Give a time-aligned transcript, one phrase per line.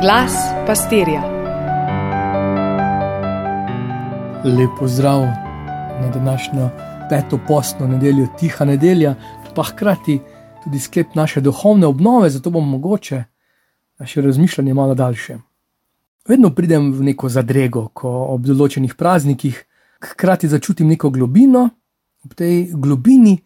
[0.00, 0.32] Glas
[0.66, 1.22] pastirja.
[4.44, 5.20] Lepo zdrav
[6.00, 6.68] na današnjo
[7.10, 9.14] peto postno nedeljo, tiha nedelja,
[9.54, 10.20] pa hkrati
[10.64, 13.24] tudi sklep naše duhovne obnove, zato bomo mogoče
[13.98, 15.38] naše razmišljanje malo daljše.
[16.28, 19.64] Vedno pridem v neko zadrego, ko ob določenih praznikih
[20.00, 21.68] hkrati začutim neko globino,
[22.24, 23.38] ob tej globini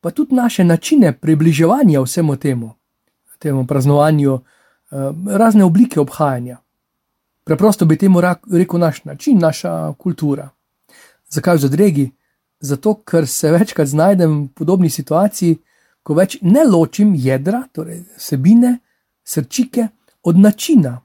[0.00, 2.74] pa tudi naše načine približevanja vsemu temu,
[3.38, 4.38] temu praznovanju,
[5.26, 6.58] razne oblike obhajanja.
[7.44, 8.20] Preprosto bi temu
[8.52, 10.48] rekel naš način, naša kultura.
[11.28, 12.10] Zakaj v zadregi?
[12.60, 15.58] Zato, ker se večkrat znajdem v podobni situaciji,
[16.02, 18.78] ko več ne ločim jedra, torej sebine,
[19.24, 19.88] srčike
[20.22, 21.00] od načina,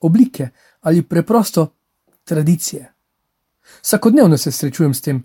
[0.00, 0.48] oblike
[0.80, 1.66] ali preprosto
[2.24, 2.92] tradicije.
[3.82, 5.22] Vsakodnevno se srečujem s tem,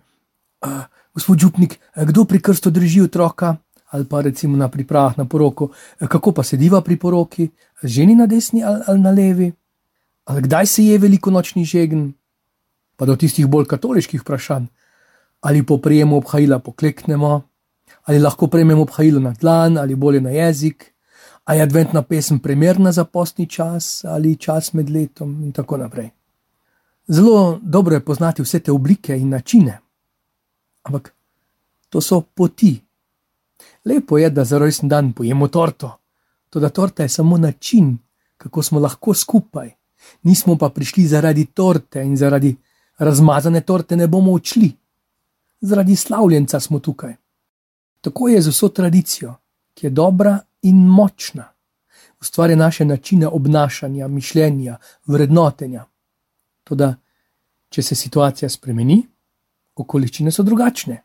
[0.65, 3.55] uh, gospod Župnik, kdo pri krstu drži otroka,
[3.89, 7.49] ali pa recimo na pripravah na poroko, kako pa sediva pri poroki,
[7.83, 9.51] ženi na desni ali, ali na levi,
[10.25, 12.13] ali kdaj se je veliko nočni žegen,
[12.95, 14.65] pa do tistih bolj katoliških vprašanj,
[15.41, 17.41] ali po prijemu obhajila pokleknemo,
[18.03, 20.93] ali lahko prejmemo obhajilo na dlan ali bolje na jezik,
[21.45, 26.09] ali je adventna pesem primerna za postni čas ali čas med letom in tako naprej.
[27.07, 29.79] Zelo dobro je poznati vse te oblike in načine.
[30.83, 31.13] Ampak
[31.89, 32.88] to so poti.
[33.85, 35.97] Lepo je, da za rojsten dan pojemo torto,
[36.49, 37.97] to da torta je samo način,
[38.37, 39.71] kako smo lahko skupaj.
[40.23, 42.55] Nismo pa prišli zaradi torte in zaradi
[42.97, 44.71] razmazane torte ne bomo odšli.
[45.61, 47.15] Zaradi slavljenca smo tukaj.
[48.01, 49.35] Tako je z vso tradicijo,
[49.73, 51.43] ki je dobra in močna,
[52.21, 55.85] ustvarja naše načine obnašanja, mišljenja, vrednotenja.
[56.63, 56.95] Toda,
[57.69, 59.03] če se situacija spremeni,
[59.75, 61.03] okoliščine so drugačne.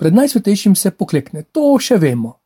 [0.00, 2.38] Pred najsvetejšim se poklekne, to še vemo.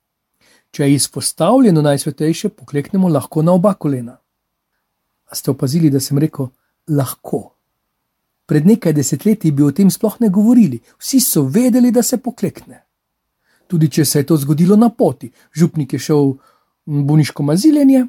[0.74, 4.16] Če je izpostavljeno najsvetejše, pokleknemo lahko na oba kolena.
[5.30, 6.48] A ste opazili, da sem rekel
[6.90, 7.54] lahko?
[8.50, 12.80] Pred nekaj desetletji bi o tem sploh ne govorili, vsi so vedeli, da se poklekne.
[13.70, 18.08] Tudi če se je to zgodilo na poti, župnik je šel v bolniško maziljenje,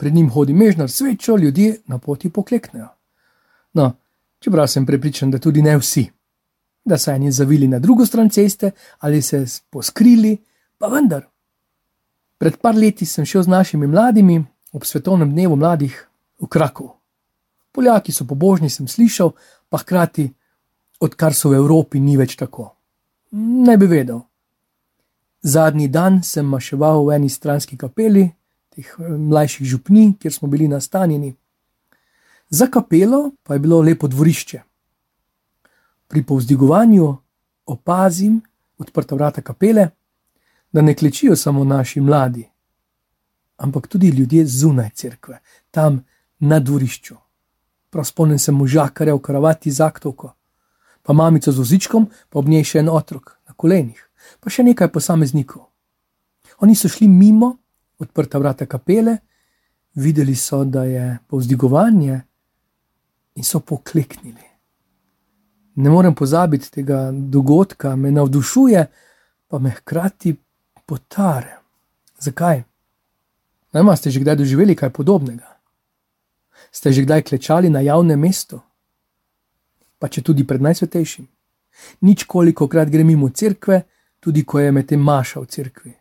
[0.00, 2.88] pred njim hodi mežnar svečo, ljudje na poti pokleknejo.
[3.76, 3.92] No,
[4.40, 6.08] čeprav sem prepričan, da tudi ne vsi
[6.86, 10.36] da so eni zavili na drugo stran ceste ali se poskrili,
[10.78, 11.26] pa vendar.
[12.38, 16.08] Pred par leti sem šel z našimi mladimi ob svetovnem dnevu mladih
[16.40, 16.88] v Krakov.
[17.72, 19.32] Poljaki so pobožni, sem slišal,
[19.68, 20.28] pa hkrati,
[21.00, 22.70] odkar so v Evropi, ni več tako.
[23.32, 24.20] Ne bi vedel.
[25.42, 28.28] Zadnji dan sem maševal v eni stranski kapeli,
[28.74, 31.34] teh eh, mlajših župni, kjer smo bili nastanjeni.
[32.48, 34.62] Za kapelo pa je bilo lepo dvorišče
[36.08, 37.16] pri povzdigovanju
[37.66, 38.40] opazim
[38.78, 39.88] odprta vrata kapele,
[40.72, 42.48] da ne klečijo samo naši mladi,
[43.56, 45.38] ampak tudi ljudje zunaj cerkve,
[45.70, 46.04] tam
[46.38, 47.16] na dvorišču.
[47.90, 50.32] Prav spomnim se možakarja v karavati z aktovko,
[51.02, 54.00] pa mamico z ozičkom, pa ob njej še en otrok na kolenih,
[54.40, 55.62] pa še nekaj posameznikov.
[56.60, 57.56] Oni so šli mimo
[57.98, 59.16] odprta vrata kapele,
[59.94, 62.20] videli so, da je povzdigovanje
[63.34, 64.55] in so pokleknili
[65.76, 68.86] ne morem pozabiti tega dogodka, me navdušuje,
[69.48, 70.36] pa me hkrati
[70.86, 71.56] potare.
[72.18, 72.62] Zakaj?
[73.72, 75.56] Najma ste že kdaj doživeli kaj podobnega?
[76.72, 78.60] Ste že kdaj klečali na javnem mestu?
[79.98, 81.28] Pa če tudi pred najsvetejšim.
[82.00, 83.82] Nič koliko krat grem mimo cerkve,
[84.20, 85.92] tudi ko je med tem maša v cerkvi.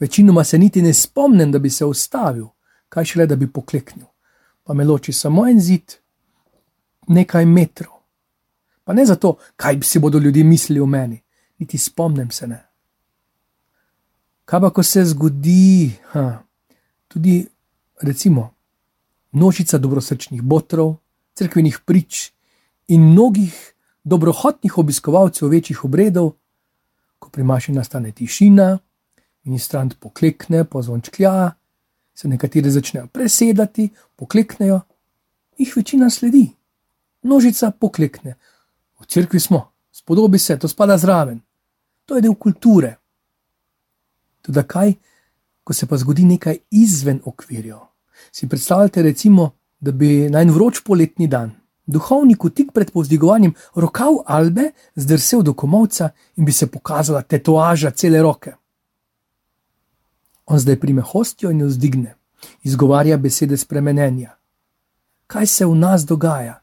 [0.00, 2.46] Večinoma se niti ne spomnim, da bi se ustavil,
[2.88, 4.06] kaj šele da bi pokleknil.
[4.64, 5.96] Pa me loči samo en zid,
[7.08, 7.97] nekaj metrov.
[8.88, 11.20] Pa ne zato, kaj bi si bodo ljudje mislili o meni,
[11.58, 12.62] niti spomnim se ne.
[14.44, 16.38] Kaj pa, ko se zgodi, ha,
[17.08, 17.42] tudi
[18.00, 18.46] recimo,
[19.32, 20.94] množica dobrosrčnih botrov,
[21.36, 22.32] crkvenih prič
[22.88, 23.52] in mnogih
[24.04, 26.32] dobrohotnih obiskovalcev večjih obredov,
[27.18, 28.78] ko pri maši nastane tišina,
[29.44, 31.50] ministrant poklekne, pozvončklja,
[32.14, 34.80] se nekateri začnejo presedati, pokleknejo,
[35.60, 36.46] jih večina sledi.
[37.22, 38.38] Množica poklekne,
[39.00, 41.40] V cerkvi smo, spodobi se, to spada zraven.
[42.04, 42.96] To je del kulture.
[44.42, 44.92] Tudi kaj,
[45.64, 47.78] ko se pa zgodi nekaj izven okvirja.
[48.32, 49.50] Si predstavljate, recimo,
[49.80, 51.58] da bi na en vroč poletni dan
[51.88, 58.22] duhovniku tik pred povzdigovanjem rokav albe zdrsel do komovca in bi se pokazala tetovaža cele
[58.22, 58.52] roke.
[60.46, 62.14] On zdaj prime hostijo in jo zdigne,
[62.62, 64.36] izgovarja besede spremenjenja.
[65.26, 66.60] Kaj se v nas dogaja?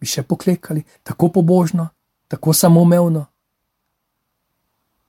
[0.00, 1.88] Bi še poklekali, tako pobožno,
[2.28, 3.26] tako samoumevno.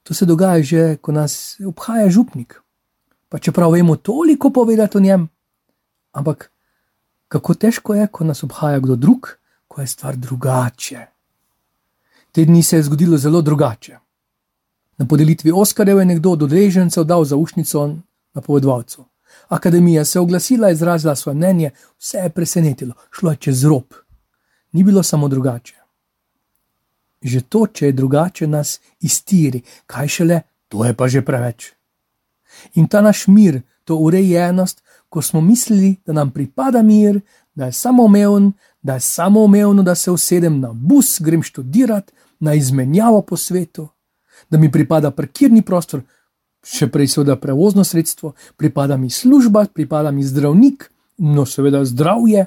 [0.04, 2.62] To se dogaja že, ko nas obhaja župnik.
[3.30, 5.28] Pa čeprav vemo toliko povedati o njem,
[6.12, 6.52] ampak
[7.28, 9.28] kako težko je, ko nas obhaja kdo drug,
[9.68, 11.06] ko je stvar drugače.
[12.32, 13.98] Te dni se je zgodilo zelo drugače.
[14.98, 17.96] Na podelitvi Oskarjev je nekdo od odrežencev dal zaušnico
[18.34, 19.06] napovedovalcu.
[19.48, 23.94] Akademija se je oglasila, izrazila svoje mnenje, vse je presenetilo, šlo je čez rob.
[24.72, 25.76] Ni bilo samo drugače.
[27.22, 31.74] Že to, če je drugače, nas iztiri, kaj šele, to je pa že preveč.
[32.76, 37.22] In ta naš mir, to urejenost, ko smo mislili, da nam pripada mir,
[37.56, 43.22] da je samoumeven, da je samoumevno, da se usedem na bus, grem študirati, na izmenjavo
[43.22, 43.88] po svetu,
[44.50, 46.02] da mi pripada parkirni prostor,
[46.64, 52.46] še prej seveda prevozno sredstvo, pripada mi služba, pripada mi zdravnik, no seveda zdravje,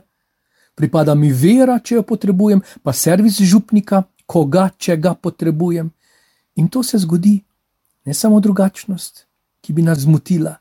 [0.74, 5.90] pripada mi vera, če jo potrebujem, pa servis župnika, koga, če ga potrebujem.
[6.56, 7.40] In to se zgodi,
[8.06, 9.26] ne samo drugačnost,
[9.62, 10.56] ki bi nas zmotila,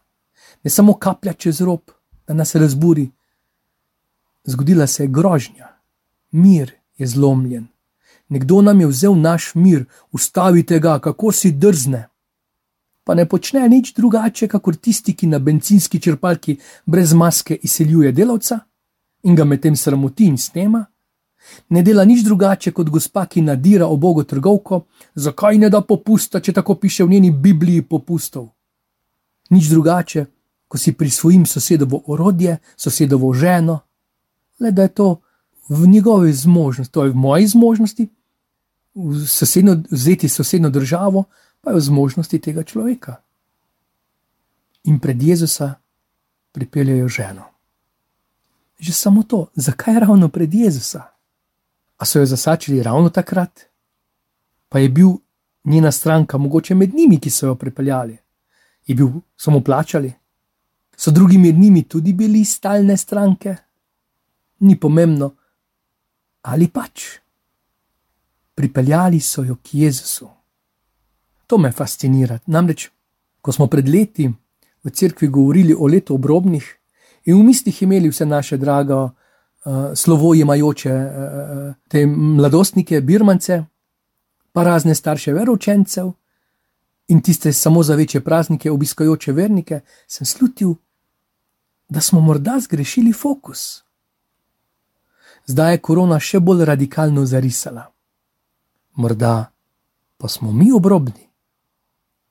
[0.64, 1.92] ne samo kaplja čez rob,
[2.28, 3.10] da nas razburi.
[4.48, 5.68] Zgodila se je grožnja,
[6.32, 7.68] mir je zlomljen.
[8.32, 12.08] Nekdo nam je vzel naš mir, ustavite ga, kako si drzne.
[13.04, 18.60] Pa ne počne nič drugače, kot tisti, ki na benzinski črpalki brez maske izseljuje delavca
[19.24, 20.86] in ga medtem sramoti in snema.
[21.70, 24.86] Ne dela nič drugače kot gospa, ki nadira obogo trgovko,
[25.16, 28.52] zakaj ne da popusta, če tako piše v njeni Bibliji popustov.
[29.50, 30.26] Nič drugače,
[30.68, 33.80] ko si prisvojim sosedovo orodje, sosedovo ženo,
[34.60, 35.10] le da je to
[35.70, 38.08] v njegovi zmožnosti, to je v moji zmožnosti,
[38.96, 41.26] v sosedno, vzeti sosedno državo,
[41.62, 43.22] pa je v zmožnosti tega človeka.
[44.84, 45.74] In pred Jezusa
[46.52, 47.51] pripeljejo ženo.
[48.82, 51.04] Že samo to, zakaj ravno pred Jezusa?
[51.98, 53.70] A so jo zasačili ravno takrat?
[54.70, 55.10] Pa je bil
[55.64, 58.18] njena stranka mogoče med njimi, ki so jo pripeljali?
[58.88, 60.14] Je bil samo plačali?
[61.02, 63.56] so drugi med njimi tudi bili stalne stranke?
[64.60, 65.32] Ni pomembno,
[66.42, 67.04] ali pač.
[68.56, 70.30] Pripeljali so jo k Jezusu.
[71.48, 72.38] To me fascinira.
[72.46, 72.90] Namreč,
[73.42, 74.30] ko smo pred leti
[74.84, 76.78] v cerkvi govorili o letu obrobnih
[77.26, 83.64] in v mislih imeli vse naše drago, uh, slovo imajoče uh, te mladostnike, birmance,
[84.52, 86.12] pa razne starše verovčencev
[87.08, 90.74] in tiste samo za večje praznike obiskajoče vernike, sem slutil,
[91.90, 93.84] da smo morda zgrešili fokus.
[95.46, 97.90] Zdaj je korona še bolj radikalno zarisala.
[98.96, 99.52] Morda
[100.18, 101.28] pa smo mi obrobni.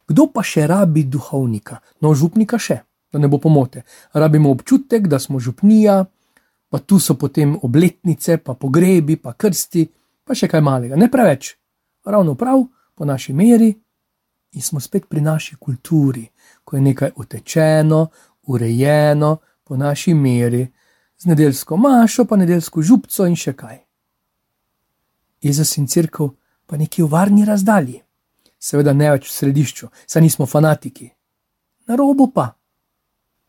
[0.09, 2.81] Kdo pa še rabi duhovnika, no župnika še,
[3.13, 3.83] da ne bo pomote.
[4.13, 6.05] Rabimo občutek, da smo župnija,
[6.69, 9.87] pa tu so potem obletnice, pa pogrebi, pa krsti,
[10.25, 11.57] pa še kaj malega, ne preveč,
[12.07, 12.65] ravno prav,
[12.95, 13.71] po naši meri,
[14.53, 16.27] in smo spet pri naši kulturi,
[16.65, 18.07] ko je nekaj utečeno,
[18.47, 20.67] urejeno, po naši meri,
[21.19, 23.81] z nedeljsko mašo, pa nedeljsko župco in še kaj.
[25.41, 26.31] Jezus in crkva
[26.71, 27.99] pa nekje v varni razdalji,
[28.55, 31.09] seveda ne več v središču, saj nismo fanatiki,
[31.91, 32.53] na robu pa.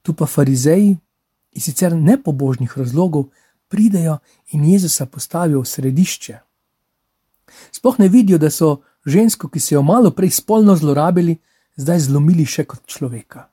[0.01, 0.97] Tu pa farizeji
[1.51, 3.29] iz sicer nepobožnih razlogov
[3.67, 4.17] pridejo
[4.51, 6.39] in Jezusa postavijo v središče.
[7.71, 11.37] Sploh ne vidijo, da so žensko, ki so jo malo prej spolno zlorabili,
[11.75, 13.47] zdaj zlomili še kot človeka.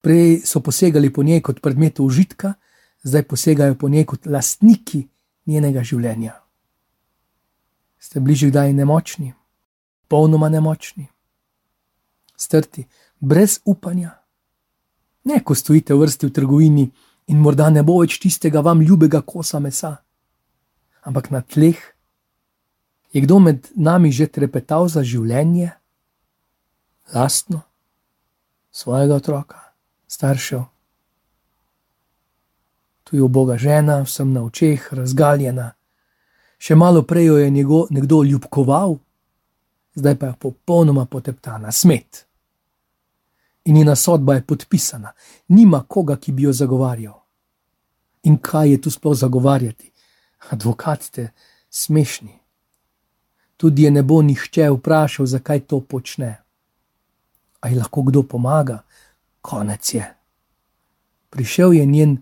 [0.00, 2.54] Prej so posegali po njej kot predmetu užitka,
[3.02, 5.06] zdaj posegajo po njej kot lastniki
[5.46, 6.34] njenega življenja.
[7.98, 9.32] Ste bližje kdaj nemočni,
[10.04, 11.08] popolnoma nemočni,
[12.36, 12.84] strti,
[13.20, 14.23] brez upanja.
[15.24, 16.84] Ne, ko stojite v vrsti v trgovini
[17.32, 19.96] in morda ne bo več tistega vam ljubega kosa mesa,
[21.02, 21.80] ampak na tleh.
[23.14, 25.70] Je kdo med nami že trepetal za življenje,
[27.14, 27.62] lastno,
[28.74, 29.64] svojega otroka?
[30.14, 30.62] staršev.
[33.04, 35.72] Tu je uboga žena, vsem na očeh, razgaljena.
[36.58, 38.96] Še malo prej jo je njego, nekdo ljubkoval,
[39.94, 42.24] zdaj pa je popolnoma poteptana, smet.
[43.64, 45.12] In njena sodba je podpisana,
[45.48, 47.20] nima koga, ki bi jo zagovarjal.
[48.22, 49.90] In kaj je tu sploh zagovarjati?
[50.50, 51.30] Advokat ste
[51.70, 52.38] smešni.
[53.56, 56.36] Tudi je ne bo nihče vprašal, zakaj to počne.
[57.60, 58.82] A ji lahko kdo pomaga,
[59.40, 60.14] konec je.
[61.30, 62.18] Prišel je njen,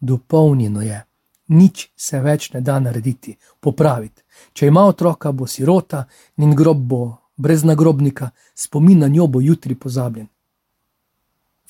[0.00, 1.04] dopolnjeno je,
[1.48, 4.22] nič se več ne da narediti, popraviti.
[4.52, 6.04] Če ima otroka, bo sirota,
[6.36, 7.02] njen grob bo
[7.36, 10.31] brez nagrobnika, spomin na njo bo jutri pozabljen.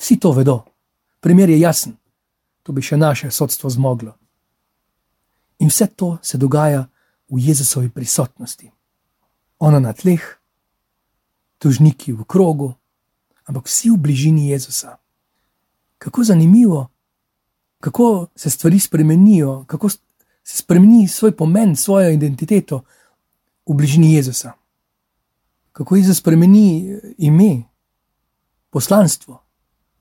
[0.03, 0.65] Vsi to vedo,
[1.19, 1.93] primer je jasen,
[2.63, 4.11] to bi še naše sodstvo zmoglo.
[5.63, 6.81] In vse to se dogaja
[7.31, 8.67] v Jezusovi prisotnosti.
[9.63, 10.19] Ona na tleh,
[11.55, 12.73] tužniki v krogu,
[13.47, 14.97] ampak vsi v bližini Jezusa.
[15.97, 16.89] Kako zanimivo,
[17.79, 19.99] kako se stvari spremenijo, kako se
[20.43, 22.83] spremeni svoj pomen, svojo identiteto
[23.63, 24.51] v bližini Jezusa.
[25.71, 27.63] Kako Jezus spremeni ime,
[28.69, 29.39] poslanstvo,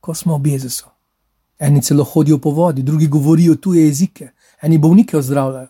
[0.02, 0.86] ko smo ob Jezusu.
[1.58, 4.32] Eni celo hodijo po vodi, drugi govorijo tuje jezike,
[4.62, 5.68] eni bolnike ozdravljajo.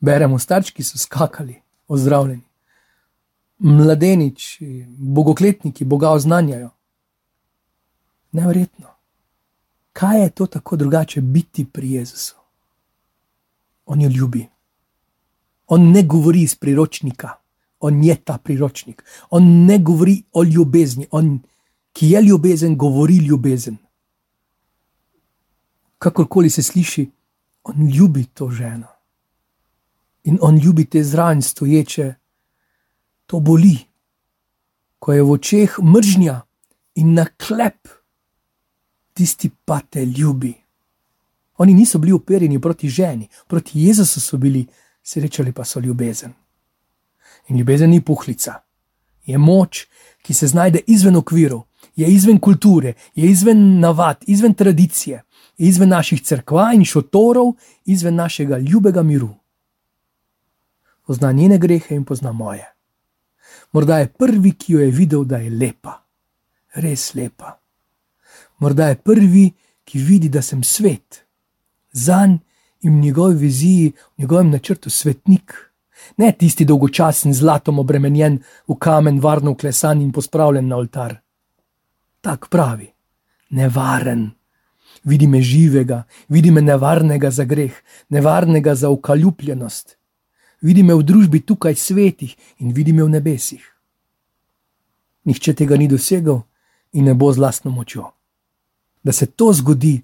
[0.00, 2.42] Beremo, starčki so skakali, ozdravljeni.
[3.58, 6.70] Mladeniči, bogokletniki, Boga oznanjajo.
[8.32, 8.88] Neverjetno.
[9.92, 12.34] Kaj je to tako drugače biti pri Jezusu?
[13.86, 14.48] On jo ljubi.
[15.66, 17.30] On ne govori iz priročnika,
[17.80, 19.04] on je ta priročnik.
[19.30, 21.38] On ne govori o ljubezni, on,
[21.92, 23.76] ki je ljubezen, govori ljubezen.
[25.98, 27.10] Kakorkoli se sliši,
[27.64, 28.86] on ljubi to ženo.
[30.24, 32.14] In on ljubi te zraven stoječe,
[33.26, 33.76] to boli,
[34.98, 36.40] ko je v očeh mržnja
[36.94, 37.88] in na klep
[39.12, 40.54] tisti pa te ljubi.
[41.58, 44.66] Oni niso bili uperjeni proti ženi, proti Jezusu so bili,
[45.02, 46.32] srečali pa so ljubezen.
[47.48, 48.54] In ljubezen ni puhlica,
[49.26, 49.86] je moč,
[50.22, 51.62] ki se znajde izven okvirov,
[51.96, 55.22] je izven kulture, je izven navad, izven tradicije,
[55.58, 57.52] izven naših crkva in šotorov,
[57.84, 59.34] izven našega ljubega miru.
[61.06, 62.68] Pozna njene grehe in pozna moje.
[63.72, 65.98] Morda je prvi, ki jo je videl, da je lepa,
[66.74, 67.62] res lepa
[68.62, 69.50] morda je prvi,
[69.84, 71.24] ki vidi, da sem svet.
[71.92, 72.40] Za njim
[72.82, 75.54] in v njegovi viziji, v njegovem načrtu svetnik.
[76.16, 81.16] Ne tisti dolgočasen, zlatom obremenjen, v kamen, varno uklesan in pospravljen na oltar.
[82.22, 82.88] Tak pravi,
[83.50, 84.30] nevaren.
[85.04, 87.74] Vidi me živega, vidi me nevarnega za greh,
[88.08, 89.96] nevarnega za ukaljubljenost.
[90.62, 93.62] Vidi me v družbi tukaj svetih in vidi me v nebesih.
[95.26, 96.42] Nihče tega ni dosegel
[96.92, 98.12] in ne bo z lastno močjo
[99.02, 100.02] da se to zgodi,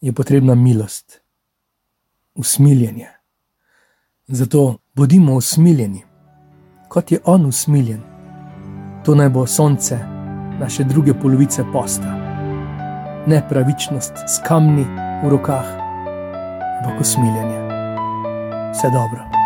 [0.00, 1.20] je potrebna milost,
[2.34, 3.08] usmiljenje.
[4.26, 6.02] Zato bodimo usmiljeni,
[6.88, 8.00] kot je On usmiljen.
[9.04, 10.13] To naj bo sonce
[10.58, 12.14] naše druge polovice posta.
[13.26, 14.84] Ne pravičnost s kamni
[15.24, 15.66] v rokah,
[16.78, 17.58] ampak usmiljenje.
[18.72, 19.43] Vse dobro.